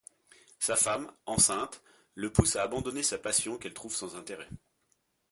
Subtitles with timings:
[0.57, 1.83] Sa femme, enceinte,
[2.15, 4.49] le pousse à abandonner sa passion qu'elle trouve sans intérêt.